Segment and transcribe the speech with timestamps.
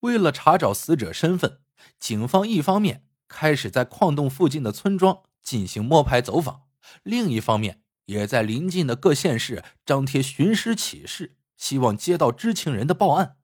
[0.00, 1.60] 为了查找死者身份，
[1.98, 6.62] 警方一方面开始在矿洞附近的村庄进行摸排走访，
[7.02, 13.36] 另一方面也在临近的各县市张贴寻尸启事，希望接到知情人的报案。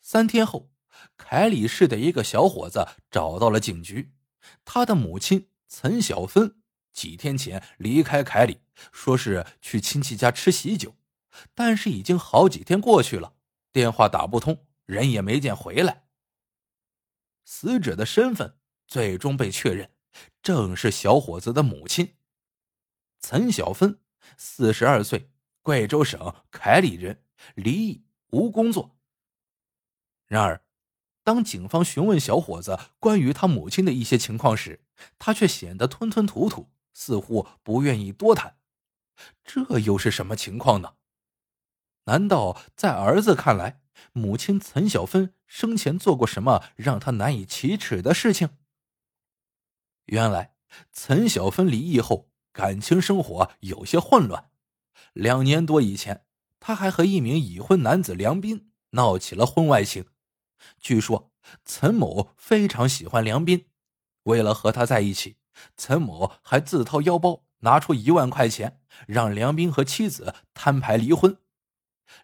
[0.00, 0.70] 三天后，
[1.16, 4.12] 凯里市的一个小伙子找到了警局，
[4.64, 6.56] 他的母亲陈小芬
[6.92, 8.58] 几天前离开凯里，
[8.92, 10.96] 说是去亲戚家吃喜酒，
[11.54, 13.34] 但是已经好几天过去了，
[13.72, 14.66] 电话打不通。
[14.86, 16.04] 人也没见回来。
[17.44, 19.90] 死者的身份最终被确认，
[20.42, 22.16] 正是小伙子的母亲
[23.20, 24.00] 陈小芬，
[24.36, 27.24] 四十二岁，贵州省凯里人，
[27.54, 28.96] 离异，无工作。
[30.26, 30.64] 然而，
[31.22, 34.84] 当警方询问小伙子关于他母亲的一些情况时，
[35.18, 38.56] 他却显得吞吞吐吐，似乎不愿意多谈。
[39.44, 40.94] 这又是什么情况呢？
[42.04, 43.81] 难道在儿子看来？
[44.12, 48.50] 母亲陈小芬生前做过什么让他难以启齿的事情？
[50.06, 50.54] 原来，
[50.92, 54.50] 陈小芬离异后，感情生活有些混乱。
[55.12, 56.24] 两年多以前，
[56.58, 60.06] 她还和一名已婚男子梁斌闹起了婚外情。
[60.80, 61.32] 据说，
[61.64, 63.66] 陈某非常喜欢梁斌，
[64.24, 65.36] 为了和他在一起，
[65.76, 71.36] 陈某还自掏腰包拿出一万块钱，让梁斌和妻子摊牌离婚。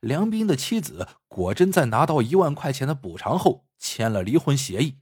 [0.00, 4.98] 梁斌的妻子果真在拿到一万块钱的补偿后签了离婚协议。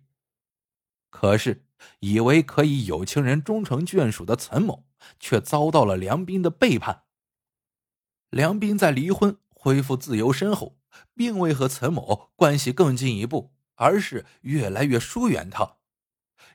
[1.10, 1.66] 可是，
[2.00, 4.86] 以为可以有情人终成眷属的陈某，
[5.20, 7.04] 却遭到了梁斌的背叛。
[8.30, 10.76] 梁斌在离婚恢复自由身后，
[11.14, 15.76] 并未和陈某关系更进一步，而是越来越疏远他。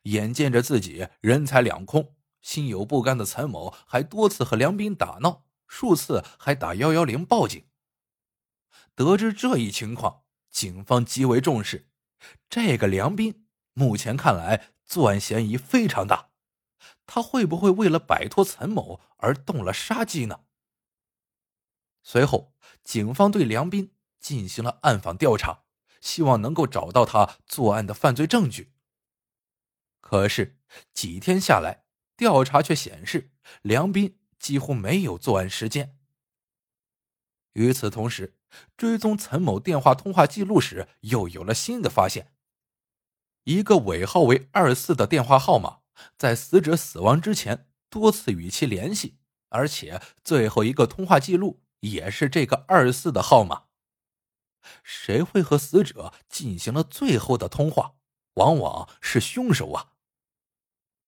[0.03, 7.63] 眼见着自己人财两空，心有不甘的陈某还多次和梁斌打闹，数次还打幺幺零报警。
[9.00, 11.88] 得知这一情况，警方极为重视。
[12.50, 16.31] 这个梁斌目前看来作案嫌疑非常大，
[17.06, 20.41] 他会不会为了摆脱陈某而动了杀机呢？
[22.03, 22.53] 随后，
[22.84, 25.63] 警方对梁斌进行了暗访调查，
[26.02, 28.73] 希望能够找到他作案的犯罪证据。
[30.02, 30.59] 可是
[30.94, 31.85] 几天下来，
[32.18, 33.31] 调查却显示
[33.62, 35.97] 梁斌几乎没有作案时间。
[37.53, 38.38] 与此同时，
[38.77, 42.33] 追踪陈某电话通话记录时，又有了新的发现。
[43.43, 45.79] 一个尾号为二四的电话号码，
[46.17, 49.17] 在死者死亡之前多次与其联系，
[49.49, 53.63] 而且最后一个通话记录也是这个二四的号码。
[54.83, 57.95] 谁会和死者进行了最后的通话？
[58.35, 59.93] 往往是凶手啊！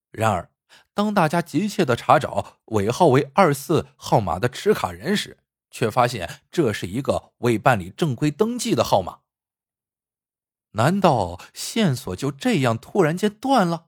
[0.10, 0.52] 然而，
[0.94, 5.38] 当大家急切的查找尾号为二四号码的持卡人时，
[5.72, 9.22] 却发现这是一个未办理正规登记的号码。
[10.74, 13.88] 难道线索就这样突然间断了？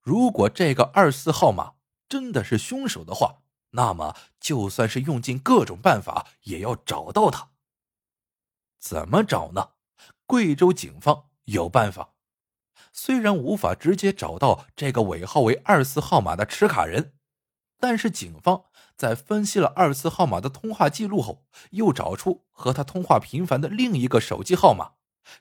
[0.00, 1.74] 如果这个二四号码
[2.08, 7.50] 真的是凶手的话，那么就算是用尽各种办法，也要找到他。
[8.78, 9.70] 怎么找呢？
[10.26, 12.14] 贵州警方有办法，
[12.92, 17.14] 虽然无法直接找到这个尾号为二四号码的持卡人。
[17.78, 18.64] 但是警方
[18.96, 24.92] 在分析了二次号码的通话记录后，又找出和他通话频繁的另一个手机号码，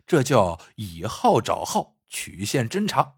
[0.05, 3.15] 这叫以号找号，曲线侦查。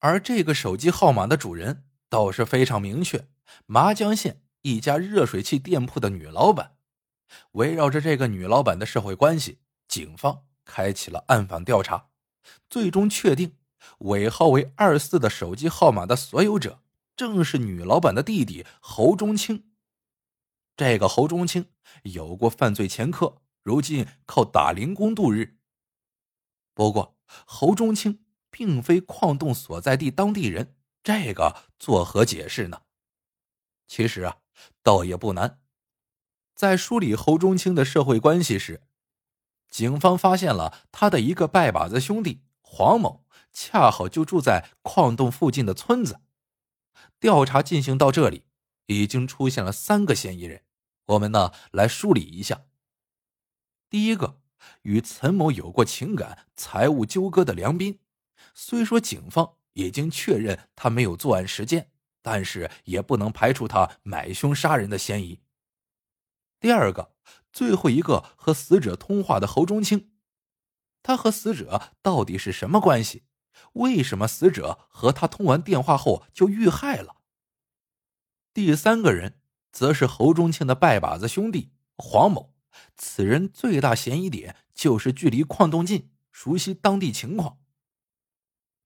[0.00, 3.28] 而这个手机号码的主人倒是非常明确，
[3.64, 6.76] 麻江县一家热水器店铺的女老板。
[7.52, 9.58] 围绕着这个女老板的社会关系，
[9.88, 12.08] 警方开启了暗访调查，
[12.68, 13.56] 最终确定
[13.98, 16.80] 尾号为二四的手机号码的所有者。
[17.16, 19.70] 正是女老板的弟弟侯忠清。
[20.76, 21.70] 这个侯忠清
[22.02, 25.58] 有过犯罪前科，如今靠打零工度日。
[26.74, 27.16] 不过，
[27.46, 32.82] 侯忠清并非矿洞所在地当地人，这个作何解释呢？
[33.88, 34.38] 其实啊，
[34.82, 35.62] 倒也不难。
[36.54, 38.82] 在梳理侯忠清的社会关系时，
[39.70, 46.20] 警方发现了他的一个拜把子兄弟黄某，恰好就住在矿洞附近的村子。
[47.18, 48.44] 调查进行到这里，
[48.86, 50.64] 已经出现了三个嫌疑人。
[51.06, 52.66] 我们呢来梳理一下。
[53.88, 54.40] 第一个，
[54.82, 58.00] 与陈某有过情感、财务纠葛的梁斌，
[58.52, 65.40] 虽说警方已经确认他没有作案时间，但是也不能排除他买凶杀人的嫌疑。
[66.58, 67.14] 第二个，
[67.52, 70.10] 最后一个和死者通话的侯忠清，
[71.02, 73.22] 他和死者到底是什么关系？
[73.74, 77.16] 为什么死者和他通完电话后就遇害了？
[78.52, 82.54] 第三个人则是侯忠庆的拜把子兄弟黄某，
[82.96, 87.58] 此人最大嫌疑点就是距离矿洞近，熟悉当地情况。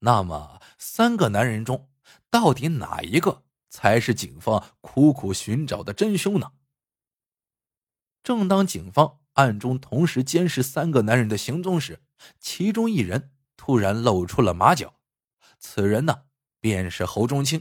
[0.01, 1.89] 那么，三个男人中，
[2.31, 6.53] 到底哪一个才是警方苦苦寻找的真凶呢？
[8.23, 12.03] 正当警方暗中同时监视三个男人的行踪时，
[12.39, 14.95] 其中一人突然露出了马脚。
[15.59, 16.23] 此人呢，
[16.61, 17.61] 便是侯忠清。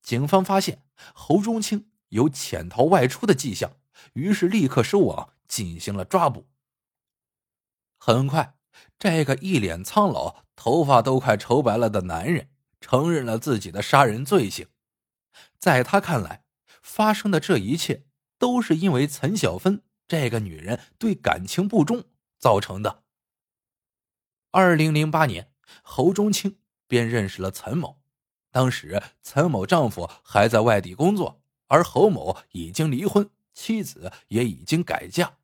[0.00, 3.72] 警方发现侯忠清有潜逃外出的迹象，
[4.12, 6.46] 于是立刻收网进行了抓捕。
[7.98, 8.54] 很快，
[8.96, 12.50] 这个一脸苍老、头发都快愁白了的男人
[12.80, 14.68] 承认了自己的杀人罪行。
[15.58, 16.44] 在他看来，
[16.80, 18.06] 发生的这一切
[18.38, 22.04] 都是因为陈小芬这个女人对感情不忠
[22.38, 23.02] 造成的。
[24.58, 26.56] 二零零八年，侯忠清
[26.88, 28.00] 便认识了陈某。
[28.50, 35.36] 当时，陈某丈夫还在外地工作，而侯某已经离婚，妻子也已经改嫁。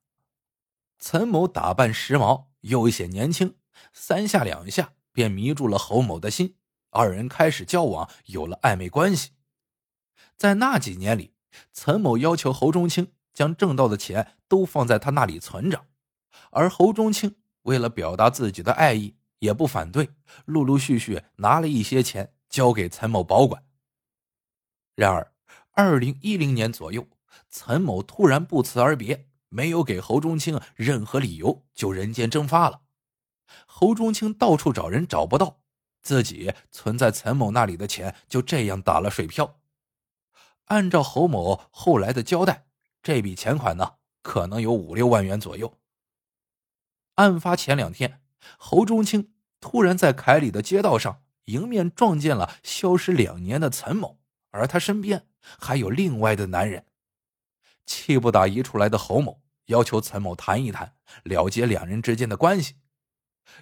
[0.99, 3.55] 陈某打扮时髦，又显年轻，
[3.93, 6.57] 三下两下便迷住了侯某的心，
[6.89, 9.33] 二人开始交往，有了暧昧关系。
[10.39, 11.35] 在那几年里，
[11.75, 15.85] 陈某要求侯忠清将挣到的钱都放在他那里存着，
[16.51, 20.11] 而侯忠清为了表达自己的爱意，也不反对，
[20.45, 22.35] 陆陆续续拿了一些钱。
[22.53, 23.65] 交给陈某保管。
[24.95, 25.33] 然而，
[25.71, 27.09] 二零一零年左右，
[27.49, 32.83] 陈某突然不辞而别，没有给侯忠清任何理由，就人间蒸发了。
[33.67, 35.63] 侯忠清到处找人找不到，
[36.03, 39.59] 自己存在陈某那里的钱就这样打了水漂。
[40.67, 42.67] 按照侯某后来的交代，
[43.03, 45.79] 这笔钱款呢，可能有五六万元左右。
[47.15, 48.21] 案发前两天，
[48.59, 51.23] 侯忠清突然在凯里的街道上。
[51.47, 54.21] 迎面撞见了消失两年的陈某，
[54.51, 55.27] 而他身边
[55.59, 56.87] 还有另外的男人。
[57.85, 60.95] 气不打一处来的侯某要求陈某谈一谈，
[61.25, 62.77] 了结两人之间的关系。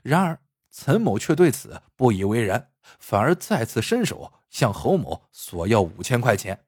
[0.02, 6.66] 然而陈某却对此不以为然，反而再次伸手向侯某索要五千块钱。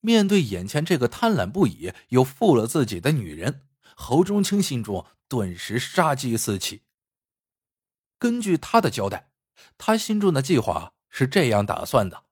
[0.00, 3.62] 面对眼前这个贪婪不已又负了自己的女人，
[3.96, 6.82] 侯忠清心中顿时杀机四起。
[8.18, 9.30] 根据他的交代。
[9.78, 12.24] 他心中的计划是这样打算的：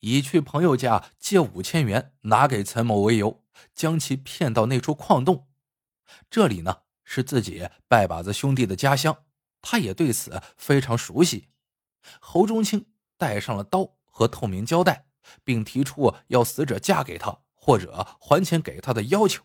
[0.00, 3.42] 以去朋友家借五千元拿给陈某为由，
[3.74, 5.48] 将其骗到那处矿洞。
[6.30, 9.24] 这里呢是自己拜把子兄弟的家乡，
[9.60, 11.48] 他也对此非常熟悉。
[12.20, 15.06] 侯忠清带上了刀和透明胶带，
[15.42, 19.44] 并提出要死者嫁给他或者还钱给他的要求。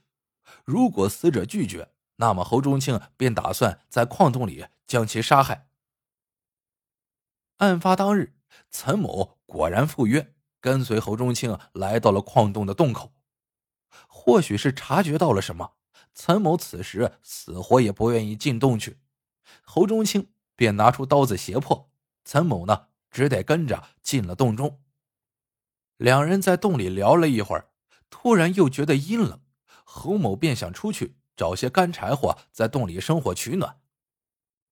[0.65, 5.67] 如果死者拒绝，那么侯忠庆便打算在矿洞里将其杀害。
[7.57, 8.35] 案发当日，
[8.69, 13.13] 岑某果然赴约，跟随侯忠庆来到了矿洞的洞口。
[14.07, 15.73] 或许是察觉到了什么，
[16.13, 18.99] 岑某此时死活也不愿意进洞去。
[19.63, 21.89] 侯忠庆便拿出刀子胁迫
[22.25, 24.81] 岑某呢，只得跟着进了洞中。
[25.97, 27.69] 两人在洞里聊了一会儿，
[28.09, 29.41] 突然又觉得阴冷，
[29.83, 33.79] 侯某便想出去找些干柴火，在洞里生火取暖。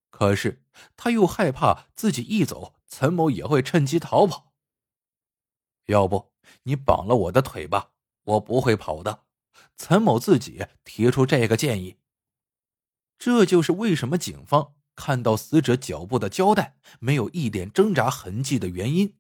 [0.10, 0.64] 可是
[0.98, 4.54] 他又害怕自己一走，陈某也会趁机逃跑。
[5.86, 6.34] 要不
[6.64, 7.92] 你绑了我的腿吧，
[8.24, 9.26] 我不会跑的。
[9.78, 12.00] 陈某自己提出这个建议。
[13.18, 19.18] 这就是为什么警方看到死者脚部的胶带没有一点挣扎痕迹的原因。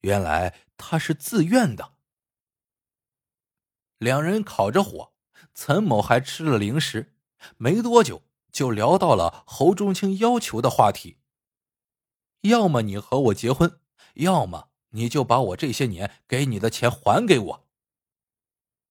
[0.00, 1.94] 原来他是自愿的。
[3.98, 5.14] 两人烤着火，
[5.54, 7.14] 陈某还吃了零食，
[7.56, 8.22] 没多久。
[8.52, 11.18] 就聊到了侯忠清要求的话题。
[12.40, 13.80] 要么你和我结婚，
[14.14, 17.68] 要么你就把我这些年给你的钱还给我。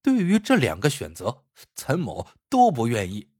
[0.03, 3.31] 对于这两个选择，陈某都不愿意。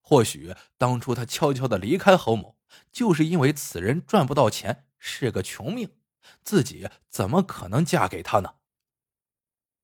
[0.00, 2.56] 或许当初他悄悄的离开侯某，
[2.90, 5.94] 就是因为此人赚不到钱，是个穷命，
[6.42, 8.54] 自己怎么可能嫁给他呢？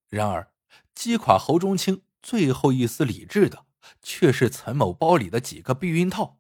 [0.09, 0.55] 然而，
[0.95, 3.67] 击垮侯忠清最后一丝理智的。
[4.03, 6.39] 却是陈某包里的几个避孕套。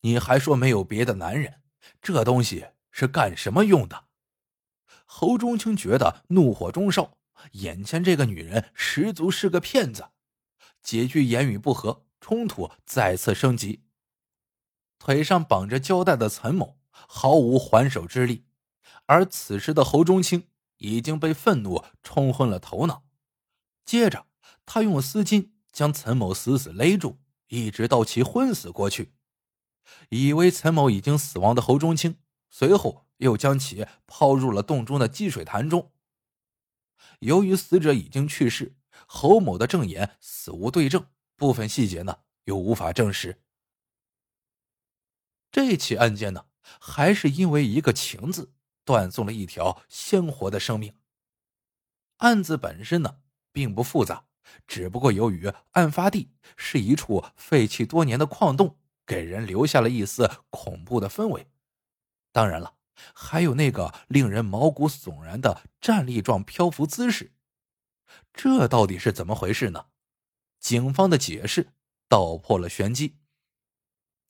[0.00, 1.62] 你还说没有别的男人，
[2.02, 4.06] 这东西是干什么用的？
[5.06, 7.18] 侯忠清觉得怒火中烧，
[7.52, 10.10] 眼前这个女人十足是个骗子。
[10.82, 13.84] 几句言语不合，冲突再次升级。
[14.98, 18.44] 腿上绑着胶带的陈某毫无还手之力，
[19.06, 20.48] 而此时的侯忠清
[20.78, 23.07] 已经被愤怒冲昏了头脑。
[23.88, 24.26] 接着，
[24.66, 25.48] 他用丝巾。
[25.70, 29.12] 将陈某死死勒住，一直到其昏死过去。
[30.08, 32.16] 以为陈某已经死亡的侯忠清，
[32.50, 35.92] 随后又将其抛入了洞中的积水潭中。
[37.20, 38.76] 由于死者已经去世，
[39.06, 43.40] 侯某的证言死无对证，部分细节呢又无法证实。
[45.52, 46.46] 这起案件呢，
[46.80, 48.52] 还是因为一个“情”字，
[48.84, 50.96] 断送了一条鲜活的生命。
[52.16, 53.20] 案子本身呢，
[53.58, 54.24] 并不复杂，
[54.68, 61.50] 只不过由于案发地是一处废弃多年的矿洞，给人留下了一丝恐怖的氛围。
[62.30, 62.76] 当然了，
[63.12, 67.32] 还有那个令人毛骨悚然的站立状漂浮姿势，
[68.32, 69.86] 这到底是怎么回事呢？
[70.60, 71.72] 警方的解释
[72.08, 73.16] 道破了玄机。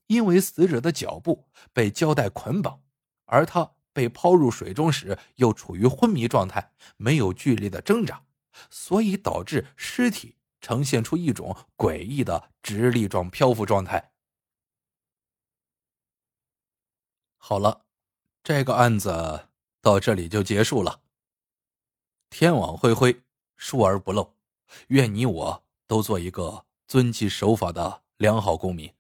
[0.07, 2.83] 因为死者的脚部被胶带捆绑，
[3.27, 8.25] 而他被抛入水中时又处于昏迷状态，没有剧烈的挣扎，
[8.71, 14.13] 所以导致尸体呈现出一种诡异的直立状漂浮状态。
[17.37, 17.87] 好了，
[18.43, 19.49] 这个案子
[19.81, 21.03] 到这里就结束了。
[22.29, 23.23] 天网恢恢，
[23.57, 24.37] 疏而不漏，
[24.89, 28.93] 愿你我都做一个遵纪守法的良好公民。